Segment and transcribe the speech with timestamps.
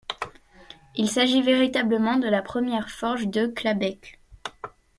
[0.95, 4.19] Il s’agit véritablement de la première forge de Clabecq.